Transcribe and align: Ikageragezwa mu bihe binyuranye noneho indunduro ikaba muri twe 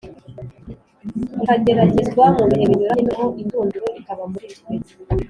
Ikageragezwa 1.41 2.25
mu 2.37 2.43
bihe 2.49 2.63
binyuranye 2.69 3.01
noneho 3.03 3.27
indunduro 3.41 3.87
ikaba 3.99 4.23
muri 4.31 4.47
twe 4.57 4.73